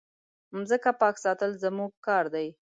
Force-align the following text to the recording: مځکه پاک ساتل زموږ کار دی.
مځکه 0.55 0.91
پاک 1.01 1.15
ساتل 1.23 1.51
زموږ 1.63 1.91
کار 2.05 2.25
دی. 2.33 2.47